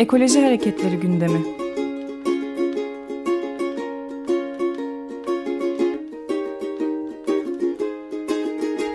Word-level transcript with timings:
Ekoloji 0.00 0.40
Hareketleri 0.40 0.96
gündemi. 0.96 1.38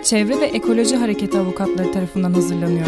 Çevre 0.04 0.40
ve 0.40 0.44
Ekoloji 0.44 0.96
Hareketi 0.96 1.38
avukatları 1.38 1.92
tarafından 1.92 2.32
hazırlanıyor. 2.32 2.86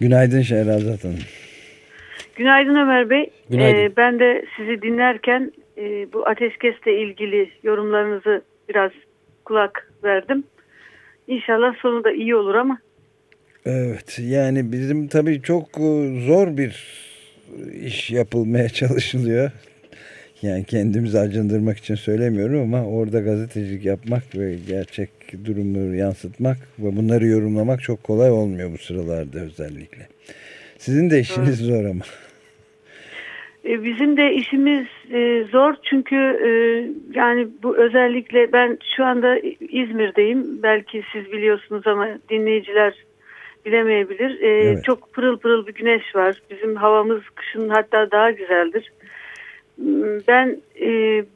Günaydın 0.00 0.42
Şehrazat 0.42 1.04
Hanım. 1.04 1.18
Günaydın 2.36 2.74
Ömer 2.74 3.10
Bey. 3.10 3.30
Günaydın. 3.50 3.78
Ee, 3.78 3.96
ben 3.96 4.18
de 4.18 4.44
sizi 4.56 4.82
dinlerken 4.82 5.52
e, 5.78 6.12
bu 6.12 6.28
ateşkesle 6.28 7.00
ilgili 7.00 7.50
yorumlarınızı 7.62 8.42
biraz 8.68 8.90
kulak 9.44 9.92
verdim. 10.04 10.44
İnşallah 11.28 11.74
sonu 11.82 12.04
da 12.04 12.12
iyi 12.12 12.36
olur 12.36 12.54
ama. 12.54 12.78
Evet 13.64 14.18
yani 14.22 14.72
bizim 14.72 15.08
tabii 15.08 15.42
çok 15.42 15.68
e, 15.68 16.20
zor 16.26 16.56
bir 16.56 17.02
iş 17.82 18.10
yapılmaya 18.10 18.68
çalışılıyor. 18.80 19.50
Yani 20.42 20.64
kendimizi 20.64 21.18
acındırmak 21.18 21.78
için 21.78 21.94
söylemiyorum 21.94 22.60
ama 22.62 22.86
orada 22.86 23.20
gazetecilik 23.20 23.84
yapmak 23.84 24.22
ve 24.34 24.56
gerçek 24.68 25.10
durumu 25.44 25.94
yansıtmak 25.94 26.56
ve 26.78 26.96
bunları 26.96 27.26
yorumlamak 27.26 27.82
çok 27.82 28.04
kolay 28.04 28.30
olmuyor 28.30 28.72
bu 28.72 28.78
sıralarda 28.78 29.40
özellikle. 29.40 30.08
Sizin 30.78 31.10
de 31.10 31.20
işiniz 31.20 31.58
zor 31.58 31.84
ama. 31.84 32.04
E, 33.64 33.84
bizim 33.84 34.16
de 34.16 34.32
işimiz 34.32 34.86
e, 35.10 35.44
zor 35.52 35.74
çünkü 35.82 36.16
e, 36.16 36.50
yani 37.18 37.48
bu 37.62 37.76
özellikle 37.76 38.52
ben 38.52 38.78
şu 38.96 39.04
anda 39.04 39.38
İzmir'deyim. 39.60 40.62
Belki 40.62 41.02
siz 41.12 41.32
biliyorsunuz 41.32 41.86
ama 41.86 42.08
dinleyiciler 42.30 42.94
bilemeyebilir. 43.66 44.40
Evet. 44.40 44.84
Çok 44.84 45.12
pırıl 45.12 45.38
pırıl 45.38 45.66
bir 45.66 45.74
güneş 45.74 46.16
var. 46.16 46.42
Bizim 46.50 46.76
havamız 46.76 47.22
kışın 47.34 47.68
hatta 47.68 48.10
daha 48.10 48.30
güzeldir. 48.30 48.92
Ben 50.28 50.56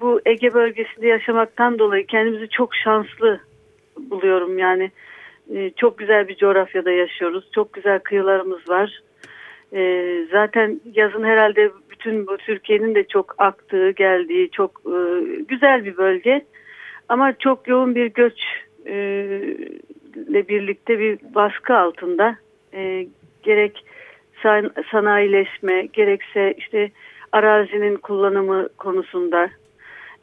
bu 0.01 0.21
Ege 0.27 0.55
bölgesinde 0.55 1.07
yaşamaktan 1.07 1.79
dolayı 1.79 2.07
kendimizi 2.07 2.49
çok 2.49 2.75
şanslı 2.75 3.41
buluyorum. 3.97 4.59
Yani 4.59 4.91
çok 5.77 5.99
güzel 5.99 6.29
bir 6.29 6.37
coğrafyada 6.37 6.91
yaşıyoruz. 6.91 7.49
Çok 7.55 7.73
güzel 7.73 7.99
kıyılarımız 7.99 8.69
var. 8.69 9.01
Zaten 10.33 10.81
yazın 10.95 11.25
herhalde 11.25 11.71
bütün 12.07 12.27
bu 12.27 12.37
Türkiye'nin 12.37 12.95
de 12.95 13.05
çok 13.05 13.35
aktığı, 13.39 13.91
geldiği 13.91 14.51
çok 14.51 14.81
e, 14.87 14.97
güzel 15.49 15.85
bir 15.85 15.97
bölge. 15.97 16.45
Ama 17.09 17.33
çok 17.39 17.69
yoğun 17.69 17.95
bir 17.95 18.07
göç 18.07 18.41
e, 18.87 18.95
ile 20.29 20.49
birlikte 20.49 20.99
bir 20.99 21.19
baskı 21.35 21.77
altında 21.77 22.37
e, 22.75 23.07
gerek 23.43 23.85
san- 24.43 24.73
sanayileşme 24.91 25.87
gerekse 25.93 26.55
işte 26.59 26.91
arazinin 27.33 27.97
kullanımı 27.97 28.69
konusunda 28.79 29.51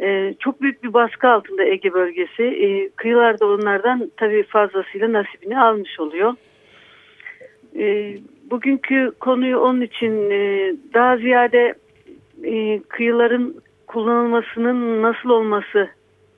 e, 0.01 0.33
çok 0.39 0.61
büyük 0.61 0.83
bir 0.83 0.93
baskı 0.93 1.29
altında 1.29 1.63
Ege 1.63 1.93
bölgesi. 1.93 2.43
E, 2.43 2.89
kıyılarda 2.89 3.45
onlardan 3.47 4.11
tabii 4.17 4.43
fazlasıyla 4.43 5.13
nasibini 5.13 5.59
almış 5.59 5.99
oluyor. 5.99 6.33
E, 7.79 8.17
bugünkü 8.51 9.11
konuyu 9.19 9.57
onun 9.57 9.81
için 9.81 10.31
e, 10.31 10.71
daha 10.93 11.17
ziyade 11.17 11.73
e, 12.43 12.79
kıyıların 12.89 13.55
kullanılmasının 13.87 15.01
nasıl 15.01 15.29
olması 15.29 15.89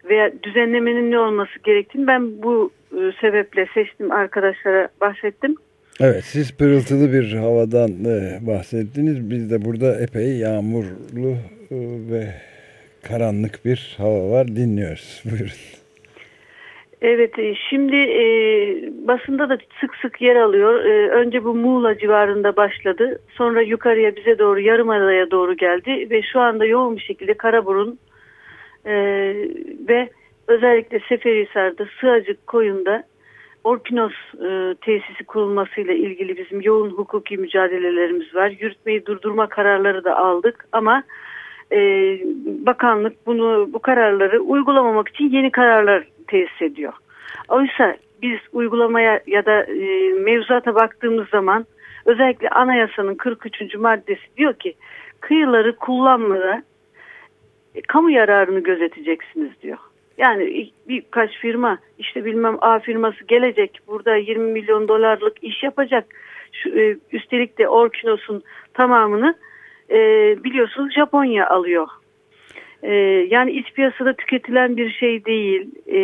veya 0.10 0.32
düzenlemenin 0.44 1.12
ne 1.12 1.20
olması 1.20 1.60
gerektiğini 1.64 2.08
ben 2.08 2.44
bu 2.44 2.72
e, 2.92 3.00
sebeple 3.22 3.68
seçtim 3.74 4.12
arkadaşlara 4.12 4.88
bahsettim. 5.02 5.56
Evet 6.00 6.24
siz 6.24 6.58
pırıltılı 6.58 7.14
bir 7.14 7.34
havadan 7.34 7.92
e, 8.06 8.40
bahsettiniz. 8.48 9.30
Biz 9.30 9.52
de 9.52 9.66
burada 9.66 10.02
epey 10.02 10.38
yağmurlu 10.38 11.36
e, 11.72 11.78
ve 12.12 12.34
karanlık 13.04 13.66
bir 13.66 13.96
hava 13.98 14.32
var. 14.32 14.48
Dinliyoruz. 14.48 15.24
Buyurun. 15.32 15.85
Evet 17.08 17.40
e, 17.40 17.56
şimdi 17.56 17.96
e, 17.96 18.24
basında 19.08 19.50
da 19.50 19.58
sık 19.82 19.96
sık 19.96 20.22
yer 20.22 20.36
alıyor. 20.36 20.86
E, 20.86 21.10
önce 21.10 21.44
bu 21.44 21.56
Muğla 21.56 21.98
civarında 21.98 22.56
başladı. 22.56 23.20
Sonra 23.32 23.62
yukarıya 23.62 24.16
bize 24.16 24.40
doğru 24.40 24.60
Yarımada'ya 24.60 25.32
doğru 25.32 25.58
geldi. 25.58 26.08
Ve 26.10 26.22
şu 26.22 26.40
anda 26.40 26.66
yoğun 26.66 26.96
bir 26.96 27.02
şekilde 27.02 27.34
Karaburun 27.34 28.00
e, 28.86 28.94
ve 29.88 30.10
özellikle 30.48 31.00
Seferihisar'da 31.10 31.86
Sığacık 32.02 32.48
Koyun'da 32.48 33.04
Orkinos 33.64 34.14
e, 34.34 34.76
tesisi 34.82 35.24
kurulmasıyla 35.24 35.94
ilgili 35.94 36.38
bizim 36.38 36.62
yoğun 36.62 36.90
hukuki 36.90 37.38
mücadelelerimiz 37.38 38.36
var. 38.36 38.56
Yürütmeyi 38.60 39.06
durdurma 39.06 39.50
kararları 39.50 40.04
da 40.04 40.18
aldık 40.18 40.68
ama 40.72 41.04
e, 41.72 41.78
bakanlık 42.66 43.26
bunu 43.26 43.70
bu 43.74 43.80
kararları 43.80 44.40
uygulamamak 44.40 45.10
için 45.10 45.30
yeni 45.30 45.52
kararlar 45.52 46.08
tesis 46.28 46.62
ediyor. 46.62 46.94
Oysa 47.48 47.98
biz 48.22 48.40
uygulamaya 48.54 49.20
ya 49.28 49.46
da 49.46 49.64
e, 49.64 50.14
mevzuata 50.14 50.76
baktığımız 50.76 51.30
zaman 51.30 51.66
özellikle 52.06 52.50
anayasanın 52.50 53.16
43. 53.16 53.76
maddesi 53.76 54.22
diyor 54.38 54.54
ki 54.54 54.76
kıyıları 55.20 55.76
kullanmada 55.76 56.64
e, 57.76 57.82
kamu 57.82 58.12
yararını 58.12 58.60
gözeteceksiniz 58.60 59.52
diyor. 59.62 59.78
Yani 60.18 60.72
birkaç 60.88 61.38
firma 61.38 61.78
işte 62.00 62.26
bilmem 62.26 62.58
A 62.62 62.80
firması 62.80 63.24
gelecek 63.24 63.80
burada 63.88 64.16
20 64.16 64.52
milyon 64.52 64.88
dolarlık 64.88 65.44
iş 65.44 65.64
yapacak. 65.64 66.06
Üstelik 67.12 67.58
de 67.58 67.70
Orkinos'un 67.70 68.44
tamamını 68.74 69.36
e, 69.90 69.98
biliyorsunuz 70.44 70.94
Japonya 70.94 71.50
alıyor. 71.50 71.88
E, 72.84 72.94
yani 73.30 73.52
iç 73.52 73.74
piyasada 73.74 74.14
tüketilen 74.14 74.78
bir 74.78 74.90
şey 74.92 75.26
değil. 75.26 75.70
E, 75.92 76.00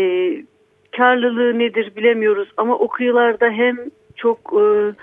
karlılığı 0.98 1.60
nedir 1.60 1.92
bilemiyoruz 1.96 2.50
ama 2.58 2.76
o 2.76 2.88
kıyılarda 2.88 3.50
hem 3.50 3.78
çok 4.16 4.54
e, 4.54 4.94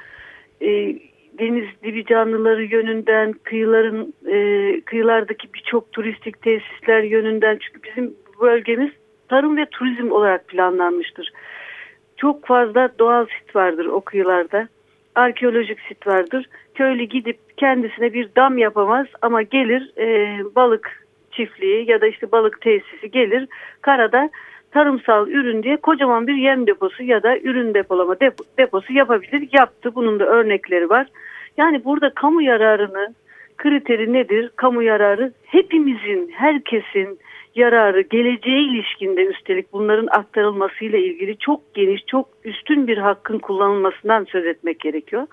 e, 0.67 0.99
deniz 1.39 1.67
dibi 1.83 2.05
canlıları 2.05 2.65
yönünden 2.65 3.33
kıyıların 3.33 4.15
e, 4.27 4.81
kıyılardaki 4.81 5.49
birçok 5.55 5.93
turistik 5.93 6.43
tesisler 6.43 7.03
yönünden 7.03 7.59
çünkü 7.61 7.83
bizim 7.83 8.15
bölgemiz 8.41 8.91
tarım 9.29 9.57
ve 9.57 9.67
turizm 9.67 10.13
olarak 10.13 10.49
planlanmıştır. 10.49 11.33
Çok 12.17 12.47
fazla 12.47 12.91
doğal 12.99 13.27
sit 13.27 13.57
vardır 13.57 13.87
o 13.87 14.01
kıyılarda. 14.01 14.69
Arkeolojik 15.15 15.81
sit 15.81 16.07
vardır. 16.07 16.47
Köylü 16.79 17.05
gidip 17.05 17.39
kendisine 17.57 18.13
bir 18.13 18.29
dam 18.37 18.59
yapamaz 18.59 19.07
ama 19.23 19.43
gelir 19.43 19.93
e, 19.99 20.39
balık 20.55 21.07
çiftliği 21.31 21.91
ya 21.91 22.01
da 22.01 22.07
işte 22.07 22.33
balık 22.33 22.61
tesisi 22.61 23.11
gelir 23.11 23.49
karada 23.81 24.31
tarımsal 24.71 25.29
ürün 25.29 25.63
diye 25.63 25.77
kocaman 25.77 26.27
bir 26.27 26.35
yem 26.35 26.67
deposu 26.67 27.03
ya 27.03 27.23
da 27.23 27.39
ürün 27.39 27.75
depolama 27.75 28.21
depo, 28.21 28.45
deposu 28.59 28.93
yapabilir. 28.93 29.49
Yaptı. 29.53 29.95
Bunun 29.95 30.21
da 30.21 30.25
örnekleri 30.25 30.91
var. 30.91 31.07
Yani 31.57 31.85
burada 31.85 32.11
kamu 32.15 32.43
yararını 32.43 33.15
kriteri 33.57 34.13
nedir? 34.13 34.51
Kamu 34.57 34.83
yararı 34.83 35.33
hepimizin, 35.45 36.31
herkesin 36.35 37.19
yararı 37.55 38.01
geleceğe 38.01 38.63
ilişkinde 38.63 39.25
üstelik 39.25 39.73
bunların 39.73 40.09
aktarılmasıyla 40.11 40.99
ilgili 40.99 41.39
çok 41.39 41.75
geniş, 41.75 42.07
çok 42.07 42.29
üstün 42.45 42.87
bir 42.87 42.99
hakkın 42.99 43.39
kullanılmasından 43.39 44.25
söz 44.25 44.47
etmek 44.47 44.81
gerekiyor. 44.81 45.27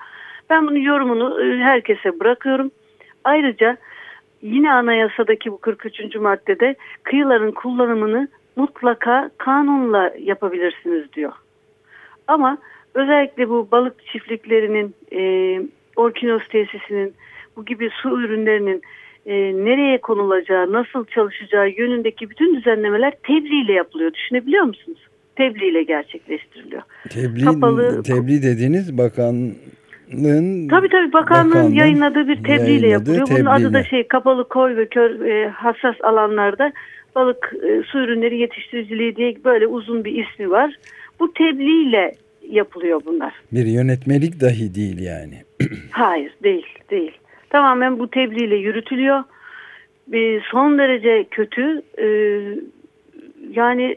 Ben 0.50 0.68
bunun 0.68 0.80
yorumunu 0.80 1.42
e, 1.44 1.58
herkese 1.64 2.20
bırakıyorum. 2.20 2.72
Ayrıca 3.24 3.78
yine 4.42 4.74
anayasadaki 4.74 5.52
bu 5.52 5.58
43. 5.58 6.16
maddede 6.16 6.76
kıyıların 7.04 7.52
kullanımını 7.52 8.28
mutlaka 8.56 9.30
kanunla 9.38 10.14
yapabilirsiniz 10.20 11.14
diyor. 11.14 11.34
Ama 12.28 12.58
özellikle 12.94 13.50
bu 13.50 13.68
balık 13.72 14.06
çiftliklerinin, 14.06 14.96
e, 15.12 15.62
Orkinos 15.96 16.48
tesisinin, 16.48 17.14
bu 17.56 17.66
gibi 17.66 17.90
su 18.02 18.22
ürünlerinin 18.22 18.82
e, 19.26 19.34
nereye 19.66 19.98
konulacağı, 20.02 20.72
nasıl 20.72 21.06
çalışacağı 21.06 21.70
yönündeki 21.70 22.30
bütün 22.30 22.56
düzenlemeler 22.56 23.14
tebliğ 23.24 23.62
ile 23.66 23.74
yapılıyor. 23.74 24.14
Düşünebiliyor 24.14 24.64
musunuz? 24.64 25.00
Tebliğ 25.36 25.68
ile 25.68 25.84
gerçekleştiriliyor. 25.84 26.82
Tebliğ, 27.10 27.46
Kapalı- 27.46 28.04
tebliğ 28.04 28.44
dediğiniz 28.44 28.98
bakanlığın 28.98 29.58
Tabii 30.70 30.90
tabii 30.90 31.14
bakanlığın 31.14 31.52
bakanlığın 31.52 31.74
yayınladığı 31.74 32.28
bir 32.28 32.44
tebliğ 32.44 32.72
ile 32.72 32.88
yayınladığı 32.88 33.16
yapılıyor. 33.16 33.40
Bunun 33.40 33.46
adı 33.46 33.64
da 33.64 33.68
tebliğle. 33.68 33.90
şey 33.90 34.08
kapalı 34.08 34.48
koy 34.48 34.78
ve 34.78 34.88
kör 34.88 35.26
e, 35.26 35.50
hassas 35.50 35.96
alanlarda 36.04 36.72
balık 37.16 37.54
e, 37.64 37.84
su 37.84 38.00
ürünleri 38.00 38.38
yetiştiriciliği 38.38 39.16
diye 39.16 39.36
böyle 39.44 39.68
uzun 39.68 40.06
bir 40.06 40.26
ismi 40.26 40.50
var. 40.50 40.76
Bu 41.20 41.34
tebliğ 41.34 41.90
ile 41.90 42.12
yapılıyor 42.50 43.02
bunlar. 43.06 43.34
Bir 43.52 43.66
yönetmelik 43.66 44.42
dahi 44.42 44.76
değil 44.76 45.00
yani. 45.02 45.44
Hayır 45.92 46.34
değil 46.44 46.66
değil. 46.92 47.12
Tamamen 47.50 48.00
bu 48.00 48.10
tebliğ 48.10 48.44
ile 48.44 48.56
yürütülüyor. 48.56 49.24
e, 50.14 50.40
son 50.52 50.78
derece 50.78 51.26
kötü. 51.32 51.82
E, 51.98 52.08
yani 53.52 53.96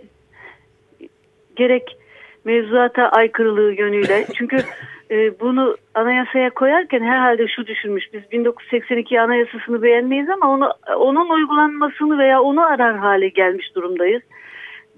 gerek 1.56 1.96
mevzuata 2.44 3.08
aykırılığı 3.08 3.72
yönüyle. 3.72 4.26
Çünkü 4.34 4.56
e, 5.10 5.40
bunu 5.40 5.76
anayasaya 5.94 6.50
koyarken 6.50 7.00
herhalde 7.00 7.48
şu 7.48 7.66
düşünmüş. 7.66 8.12
Biz 8.12 8.32
1982 8.32 9.20
anayasasını 9.20 9.82
beğenmeyiz 9.82 10.30
ama 10.30 10.52
onu 10.52 10.72
onun 10.96 11.28
uygulanmasını 11.28 12.18
veya 12.18 12.42
onu 12.42 12.66
arar 12.66 12.96
hale 12.96 13.28
gelmiş 13.28 13.74
durumdayız. 13.74 14.22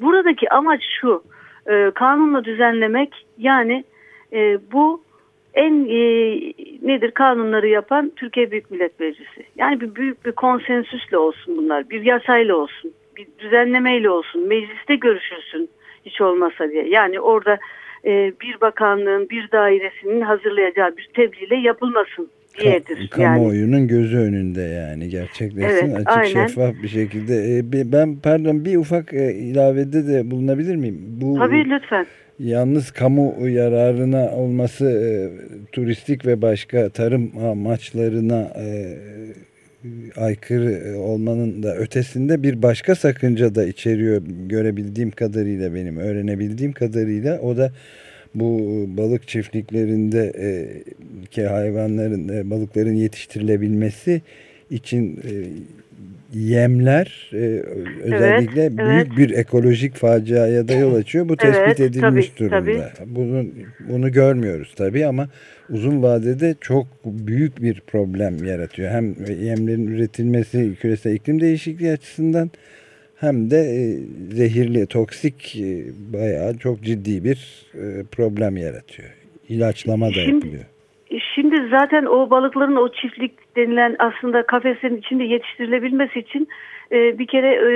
Buradaki 0.01 0.51
amaç 0.51 0.83
şu. 1.01 1.23
E, 1.71 1.91
kanunla 1.95 2.45
düzenlemek 2.45 3.27
yani 3.39 3.85
e, 4.33 4.59
bu 4.73 5.03
en 5.55 5.85
nedir 6.83 7.11
kanunları 7.11 7.69
yapan 7.69 8.12
Türkiye 8.17 8.51
Büyük 8.51 8.71
Millet 8.71 9.01
Meclisi. 9.01 9.45
Yani 9.57 9.81
bir 9.81 9.95
büyük 9.95 10.27
bir 10.27 10.33
konsensüsle 10.33 11.19
olsun 11.19 11.57
bunlar. 11.57 11.91
Bir 11.91 12.03
yasayla 12.03 12.57
olsun. 12.57 12.93
Bir 13.17 13.27
düzenlemeyle 13.39 14.11
olsun. 14.11 14.49
Mecliste 14.49 14.97
görüşülsün 14.97 15.71
hiç 16.07 16.21
olmasa 16.21 16.71
diye. 16.71 16.89
Yani 16.89 17.21
orada 17.21 17.59
e, 18.05 18.32
bir 18.41 18.61
bakanlığın 18.61 19.29
bir 19.31 19.50
dairesinin 19.52 20.20
hazırlayacağı 20.20 20.97
bir 20.97 21.08
tebliğle 21.14 21.56
yapılmasın 21.56 22.31
diyedir. 22.58 23.08
Ka 23.08 23.23
kamuoyunun 23.23 23.76
yani. 23.76 23.88
gözü 23.88 24.17
önünde 24.17 24.62
yani 24.62 25.08
gerçekleşsin 25.08 25.94
evet, 25.94 25.97
açık 25.97 26.19
aynen. 26.19 26.47
şeffaf 26.47 26.75
bir 26.82 26.88
şekilde. 26.88 27.58
E, 27.58 27.93
ben 27.93 28.17
pardon 28.23 28.64
bir 28.64 28.76
ufak 28.76 29.14
e, 29.14 29.35
ilavede 29.35 30.06
de 30.06 30.31
bulunabilir 30.31 30.76
miyim? 30.76 30.99
Bu, 31.20 31.38
Tabii 31.38 31.70
lütfen. 31.70 32.06
Yalnız 32.38 32.91
kamu 32.91 33.49
yararına 33.49 34.31
olması 34.31 34.85
e, 34.91 35.11
turistik 35.73 36.26
ve 36.26 36.43
başka 36.43 36.88
tarım 36.88 37.32
amaçlarına 37.50 38.41
e, 38.41 38.97
aykırı 40.17 40.99
olmanın 40.99 41.62
da 41.62 41.77
ötesinde 41.77 42.43
bir 42.43 42.62
başka 42.62 42.94
sakınca 42.94 43.55
da 43.55 43.65
içeriyor 43.65 44.23
görebildiğim 44.49 45.11
kadarıyla 45.11 45.75
benim 45.75 45.97
öğrenebildiğim 45.97 46.73
kadarıyla. 46.73 47.41
O 47.41 47.56
da 47.56 47.73
bu 48.35 48.61
balık 48.97 49.29
çiftliklerinde 49.29 50.32
e, 50.38 50.49
ki 51.27 51.47
hayvanların 51.47 52.29
e, 52.29 52.50
balıkların 52.50 52.94
yetiştirilebilmesi 52.94 54.23
için 54.71 55.17
e, 55.17 55.32
yemler 56.35 57.31
e, 57.32 57.62
özellikle 58.03 58.62
evet, 58.62 58.79
büyük 58.79 59.06
evet. 59.06 59.17
bir 59.17 59.31
ekolojik 59.31 59.94
faciaya 59.94 60.69
da 60.69 60.73
yol 60.73 60.94
açıyor. 60.94 61.29
Bu 61.29 61.37
tespit 61.37 61.62
evet, 61.67 61.81
edilmiş 61.81 62.29
tabii, 62.29 62.50
durumda. 62.50 62.93
Tabii. 62.99 63.15
Bunu, 63.15 63.47
bunu 63.88 64.12
görmüyoruz 64.12 64.75
tabii 64.77 65.06
ama 65.06 65.29
uzun 65.71 66.03
vadede 66.03 66.55
çok 66.61 66.87
büyük 67.05 67.62
bir 67.62 67.81
problem 67.87 68.44
yaratıyor. 68.44 68.91
Hem 68.91 69.15
yemlerin 69.43 69.87
üretilmesi 69.87 70.75
küresel 70.81 71.15
iklim 71.15 71.41
değişikliği 71.41 71.93
açısından 71.93 72.50
hem 73.17 73.50
de 73.50 73.59
e, 73.59 73.99
zehirli, 74.35 74.87
toksik 74.87 75.56
e, 75.56 75.85
bayağı 76.12 76.59
çok 76.59 76.83
ciddi 76.83 77.25
bir 77.25 77.67
e, 77.75 78.03
problem 78.12 78.56
yaratıyor. 78.56 79.09
İlaçlama 79.49 80.09
da 80.09 80.12
Şimdi, 80.12 80.35
yapılıyor. 80.35 80.65
Şimdi 81.35 81.69
zaten 81.71 82.05
o 82.05 82.31
balıkların 82.31 82.77
o 82.77 82.89
çiftlik 82.89 83.57
denilen 83.57 83.97
aslında 83.99 84.47
kafeslerin 84.47 84.97
içinde 84.97 85.25
yetiştirilebilmesi 85.25 86.19
için 86.19 86.49
e, 86.93 87.19
bir 87.19 87.27
kere 87.27 87.49
e, 87.49 87.73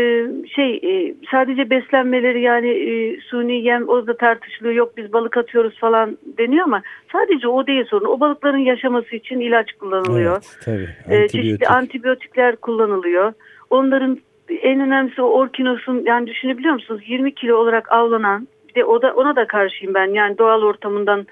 şey 0.49 0.77
e, 0.77 1.15
sadece 1.31 1.71
beslenmeleri 1.71 2.41
yani 2.41 2.69
e, 2.69 3.21
suni 3.21 3.63
yem 3.63 3.89
o 3.89 4.07
da 4.07 4.17
tartışılıyor 4.17 4.75
yok 4.75 4.97
biz 4.97 5.13
balık 5.13 5.37
atıyoruz 5.37 5.79
falan 5.79 6.19
deniyor 6.39 6.65
ama 6.65 6.83
sadece 7.13 7.49
o 7.49 7.67
değil 7.67 7.85
sorun. 7.85 8.07
O 8.07 8.21
balıkların 8.21 8.59
yaşaması 8.59 9.17
için 9.17 9.41
ilaç 9.41 9.73
kullanılıyor. 9.73 10.37
Evet, 10.67 10.89
tabii. 11.07 11.15
E, 11.15 11.29
çeşitli 11.29 11.67
antibiyotikler 11.67 12.57
kullanılıyor. 12.57 13.33
Onların 13.71 14.19
en 14.63 14.81
önemlisi 14.81 15.23
o 15.23 15.27
orkinosun 15.27 16.03
yani 16.07 16.27
düşünebiliyor 16.27 16.75
musunuz 16.75 17.03
20 17.07 17.35
kilo 17.35 17.57
olarak 17.57 17.93
avlanan 17.93 18.49
de 18.75 18.85
o 18.85 19.03
da 19.03 19.13
ona 19.15 19.37
da 19.37 19.47
karşıyım 19.47 19.95
ben. 19.95 20.07
Yani 20.07 20.39
doğal 20.39 20.63
ortamından 20.63 21.27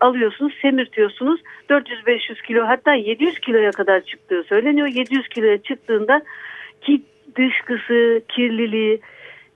alıyorsunuz, 0.00 0.54
semirtiyorsunuz. 0.62 1.40
400-500 1.70 2.42
kilo 2.46 2.66
hatta 2.66 2.94
700 2.94 3.38
kiloya 3.38 3.70
kadar 3.70 4.00
çıktığı 4.00 4.42
söyleniyor. 4.42 4.86
700 4.86 5.28
kiloya 5.28 5.58
çıktığında 5.58 6.22
ki 6.80 7.02
dışkısı, 7.36 8.22
kirliliği. 8.28 9.00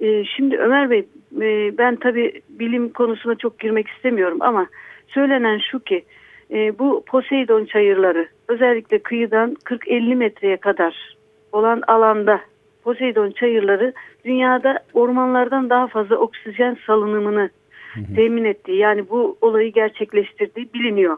E, 0.01 0.25
şimdi 0.25 0.59
Ömer 0.59 0.91
Bey 0.91 1.07
e, 1.41 1.79
ben 1.79 1.97
tabii 1.97 2.43
bilim 2.49 2.89
konusuna 2.89 3.35
çok 3.35 3.59
girmek 3.59 3.89
istemiyorum 3.89 4.39
ama 4.41 4.67
söylenen 5.09 5.59
şu 5.71 5.81
ki 5.81 6.05
e, 6.51 6.79
bu 6.79 7.05
Poseidon 7.07 7.65
çayırları 7.65 8.29
özellikle 8.49 8.99
kıyıdan 8.99 9.57
40-50 9.65 10.15
metreye 10.15 10.57
kadar 10.57 11.17
olan 11.53 11.83
alanda 11.87 12.41
Poseidon 12.89 13.31
çayırları 13.31 13.93
dünyada 14.25 14.79
ormanlardan 14.95 15.71
daha 15.71 15.87
fazla 15.87 16.17
oksijen 16.17 16.77
salınımını 16.87 17.51
hı 17.95 18.01
hı. 18.01 18.15
temin 18.15 18.45
ettiği 18.45 18.77
yani 18.79 19.09
bu 19.11 19.37
olayı 19.41 19.73
gerçekleştirdiği 19.73 20.69
biliniyor. 20.75 21.17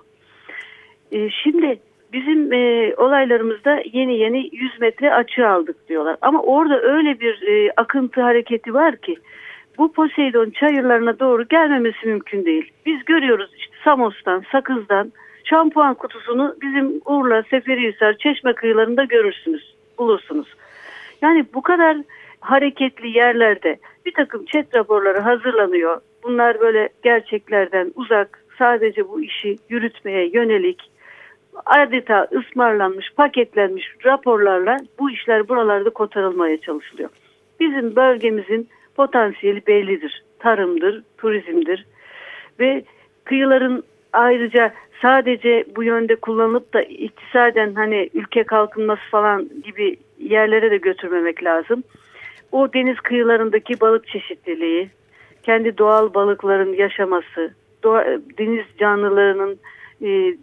E, 1.12 1.30
şimdi 1.30 1.78
bizim 2.12 2.52
e, 2.52 2.94
olaylarımızda 2.96 3.82
yeni 3.92 4.18
yeni 4.18 4.48
100 4.52 4.80
metre 4.80 5.14
açı 5.14 5.48
aldık 5.48 5.88
diyorlar. 5.88 6.16
Ama 6.20 6.42
orada 6.42 6.80
öyle 6.80 7.20
bir 7.20 7.42
e, 7.42 7.72
akıntı 7.76 8.20
hareketi 8.20 8.74
var 8.74 8.96
ki 8.96 9.16
bu 9.78 9.92
Poseidon 9.92 10.50
çayırlarına 10.50 11.18
doğru 11.18 11.48
gelmemesi 11.48 12.06
mümkün 12.06 12.44
değil. 12.44 12.70
Biz 12.86 13.04
görüyoruz 13.04 13.50
işte 13.58 13.74
Samos'tan, 13.84 14.44
Sakız'dan 14.52 15.12
şampuan 15.44 15.94
kutusunu 15.94 16.56
bizim 16.62 17.00
Urla, 17.04 17.42
Seferihisar, 17.42 18.14
Çeşme 18.14 18.52
kıyılarında 18.52 19.04
görürsünüz, 19.04 19.74
bulursunuz. 19.98 20.48
Yani 21.22 21.44
bu 21.54 21.62
kadar 21.62 21.96
hareketli 22.40 23.18
yerlerde 23.18 23.78
bir 24.06 24.12
takım 24.12 24.44
chat 24.44 24.74
raporları 24.74 25.18
hazırlanıyor. 25.20 26.00
Bunlar 26.22 26.60
böyle 26.60 26.88
gerçeklerden 27.02 27.92
uzak 27.94 28.44
sadece 28.58 29.08
bu 29.08 29.22
işi 29.22 29.56
yürütmeye 29.68 30.30
yönelik 30.32 30.90
adeta 31.66 32.28
ısmarlanmış, 32.32 33.12
paketlenmiş 33.16 33.94
raporlarla 34.04 34.76
bu 34.98 35.10
işler 35.10 35.48
buralarda 35.48 35.90
kotarılmaya 35.90 36.60
çalışılıyor. 36.60 37.10
Bizim 37.60 37.96
bölgemizin 37.96 38.68
potansiyeli 38.96 39.66
bellidir. 39.66 40.22
Tarımdır, 40.38 41.02
turizmdir 41.18 41.86
ve 42.60 42.84
kıyıların 43.24 43.84
ayrıca 44.12 44.72
sadece 45.02 45.64
bu 45.76 45.82
yönde 45.82 46.16
kullanılıp 46.16 46.74
da 46.74 46.82
iktisaden 46.82 47.74
hani 47.74 48.10
ülke 48.14 48.44
kalkınması 48.44 49.02
falan 49.10 49.48
gibi 49.64 49.96
yerlere 50.18 50.70
de 50.70 50.76
götürmemek 50.76 51.44
lazım. 51.44 51.82
O 52.52 52.72
deniz 52.72 53.00
kıyılarındaki 53.00 53.80
balık 53.80 54.08
çeşitliliği, 54.08 54.90
kendi 55.42 55.78
doğal 55.78 56.14
balıkların 56.14 56.72
yaşaması, 56.72 57.54
doğa, 57.82 58.04
deniz 58.38 58.64
canlılarının 58.78 59.58
e, 60.02 60.36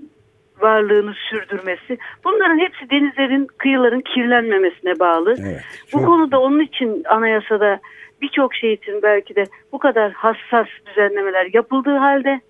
varlığını 0.61 1.13
sürdürmesi. 1.29 1.97
Bunların 2.23 2.59
hepsi 2.59 2.89
denizlerin, 2.89 3.47
kıyıların 3.57 4.01
kirlenmemesine 4.01 4.99
bağlı. 4.99 5.35
Evet, 5.39 5.61
çok... 5.87 6.01
Bu 6.01 6.05
konuda 6.05 6.39
onun 6.39 6.59
için 6.59 7.03
anayasada 7.09 7.79
birçok 8.21 8.55
şey 8.55 8.73
için 8.73 9.01
belki 9.03 9.35
de 9.35 9.43
bu 9.71 9.79
kadar 9.79 10.11
hassas 10.11 10.67
düzenlemeler 10.85 11.49
yapıldığı 11.53 11.97
halde 11.97 12.41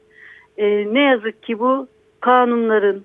e, 0.57 0.93
ne 0.93 1.01
yazık 1.01 1.43
ki 1.43 1.59
bu 1.59 1.87
kanunların, 2.21 3.01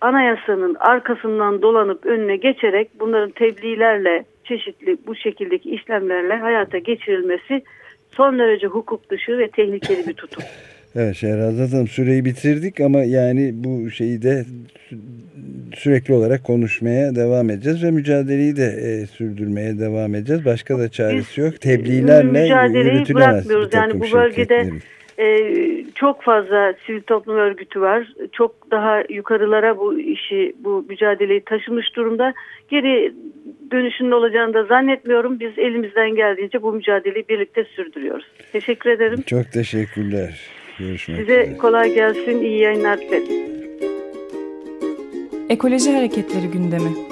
anayasanın 0.00 0.76
arkasından 0.80 1.62
dolanıp 1.62 2.06
önüne 2.06 2.36
geçerek 2.36 2.90
bunların 3.00 3.30
tebliğlerle 3.30 4.24
çeşitli 4.44 4.96
bu 5.06 5.16
şekildeki 5.16 5.70
işlemlerle 5.70 6.36
hayata 6.36 6.78
geçirilmesi 6.78 7.62
son 8.10 8.38
derece 8.38 8.66
hukuk 8.66 9.10
dışı 9.10 9.38
ve 9.38 9.48
tehlikeli 9.48 10.06
bir 10.06 10.14
tutum. 10.14 10.44
Evet 10.94 11.16
Şehrazat 11.16 11.72
Hanım 11.72 11.88
süreyi 11.88 12.24
bitirdik 12.24 12.80
ama 12.80 13.04
yani 13.04 13.50
bu 13.54 13.90
şeyi 13.90 14.22
de 14.22 14.44
sürekli 15.74 16.14
olarak 16.14 16.44
konuşmaya 16.44 17.14
devam 17.14 17.50
edeceğiz 17.50 17.84
ve 17.84 17.90
mücadeleyi 17.90 18.56
de 18.56 18.64
e, 18.64 19.06
sürdürmeye 19.06 19.78
devam 19.78 20.14
edeceğiz. 20.14 20.44
Başka 20.44 20.78
da 20.78 20.88
çaresi 20.88 21.36
Biz, 21.36 21.44
yok. 21.44 21.60
Tebliğlerle 21.60 22.42
mücadeleyi 22.42 23.14
bırakmıyoruz. 23.14 23.74
Yani 23.74 24.00
bu 24.00 24.12
bölgede 24.12 24.30
şirketlerin. 24.30 24.82
Ee, 25.18 25.84
çok 25.94 26.22
fazla 26.22 26.74
sivil 26.86 27.02
toplum 27.02 27.36
örgütü 27.36 27.80
var. 27.80 28.12
Çok 28.32 28.70
daha 28.70 29.02
yukarılara 29.08 29.78
bu 29.78 29.98
işi, 29.98 30.52
bu 30.58 30.84
mücadeleyi 30.88 31.40
taşımış 31.40 31.96
durumda. 31.96 32.34
Geri 32.68 33.12
dönüşünün 33.70 34.10
olacağını 34.10 34.54
da 34.54 34.64
zannetmiyorum. 34.64 35.40
Biz 35.40 35.58
elimizden 35.58 36.14
geldiğince 36.14 36.62
bu 36.62 36.72
mücadeleyi 36.72 37.24
birlikte 37.28 37.64
sürdürüyoruz. 37.64 38.26
Teşekkür 38.52 38.90
ederim. 38.90 39.22
Çok 39.26 39.52
teşekkürler. 39.52 40.40
Görüşmek 40.78 41.18
Size 41.18 41.42
üzere. 41.42 41.56
kolay 41.56 41.94
gelsin. 41.94 42.42
İyi 42.42 42.58
yayınlar 42.58 42.98
dilerim. 43.00 43.52
Ekoloji 45.48 45.92
Hareketleri 45.92 46.46
gündemi. 46.52 47.11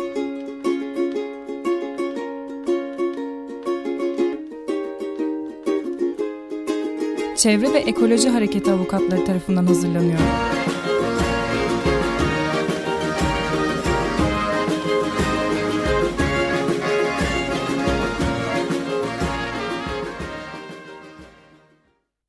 Çevre 7.40 7.72
ve 7.72 7.78
Ekoloji 7.78 8.28
Hareketi 8.28 8.72
avukatları 8.72 9.24
tarafından 9.24 9.66
hazırlanıyor. 9.66 10.18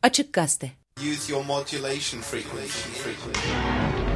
Açık 0.01 0.34
Gazete 0.34 0.72
Use 0.98 1.34
your 1.34 1.46
modulation 1.46 2.22
frequency. 2.22 2.89
frequency. 3.03 4.11